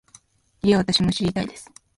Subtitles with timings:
[0.63, 1.71] ええ、私も知りたいです